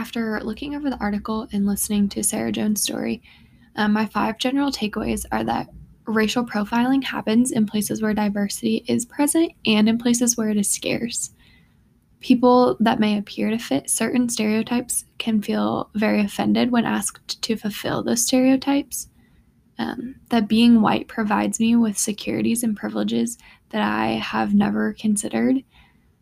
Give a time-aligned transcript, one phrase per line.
[0.00, 3.20] after looking over the article and listening to Sarah Jones' story,
[3.76, 5.68] um, my five general takeaways are that
[6.06, 10.70] racial profiling happens in places where diversity is present and in places where it is
[10.70, 11.32] scarce.
[12.20, 17.56] People that may appear to fit certain stereotypes can feel very offended when asked to
[17.56, 19.08] fulfill those stereotypes.
[19.78, 23.36] Um, that being white provides me with securities and privileges
[23.68, 25.62] that I have never considered.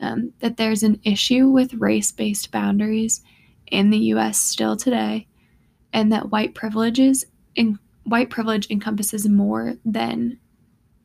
[0.00, 3.22] Um, that there's an issue with race based boundaries
[3.70, 5.26] in the US still today,
[5.92, 7.24] and that white privileges
[7.54, 10.38] in, white privilege encompasses more than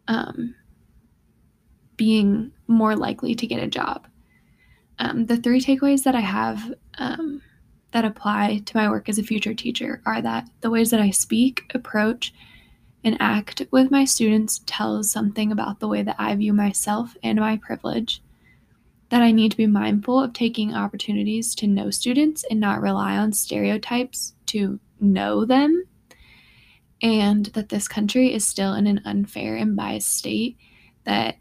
[0.07, 0.55] um,
[1.97, 4.07] being more likely to get a job.
[4.99, 7.41] Um, the three takeaways that I have um,
[7.91, 11.11] that apply to my work as a future teacher are that the ways that I
[11.11, 12.33] speak, approach,
[13.03, 17.39] and act with my students tells something about the way that I view myself and
[17.39, 18.21] my privilege.
[19.09, 23.17] That I need to be mindful of taking opportunities to know students and not rely
[23.17, 25.85] on stereotypes to know them
[27.01, 30.57] and that this country is still in an unfair and biased state,
[31.03, 31.37] that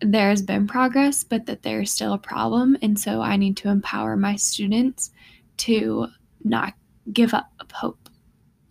[0.00, 2.76] there has been progress, but that there's still a problem.
[2.82, 5.10] And so I need to empower my students
[5.58, 6.06] to
[6.42, 6.74] not
[7.12, 8.08] give up hope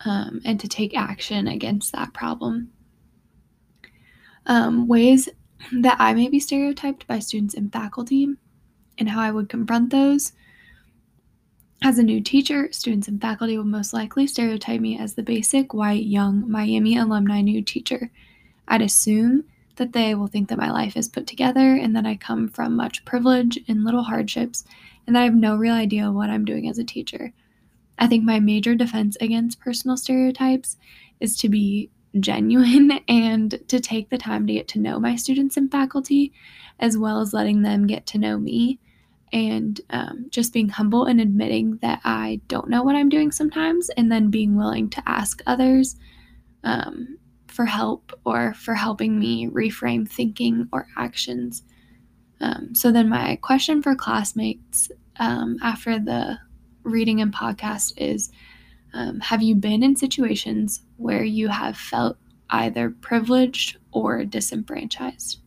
[0.04, 2.70] um, and to take action against that problem.
[4.46, 5.28] Um, ways
[5.72, 8.28] that I may be stereotyped by students and faculty
[8.98, 10.32] and how I would confront those
[11.84, 15.74] as a new teacher, students and faculty will most likely stereotype me as the basic,
[15.74, 18.10] white, young Miami alumni new teacher.
[18.66, 19.44] I'd assume
[19.76, 22.74] that they will think that my life is put together and that I come from
[22.74, 24.64] much privilege and little hardships
[25.06, 27.34] and that I have no real idea what I'm doing as a teacher.
[27.98, 30.78] I think my major defense against personal stereotypes
[31.20, 35.56] is to be genuine and to take the time to get to know my students
[35.56, 36.32] and faculty,
[36.80, 38.78] as well as letting them get to know me
[39.32, 43.90] and um, just being humble and admitting that I don't know what I'm doing sometimes,
[43.90, 45.96] and then being willing to ask others
[46.62, 51.64] um, for help or for helping me reframe thinking or actions.
[52.40, 56.38] Um, so, then my question for classmates um, after the
[56.84, 58.30] reading and podcast is
[58.94, 62.16] um, Have you been in situations where you have felt
[62.50, 65.40] either privileged or disenfranchised?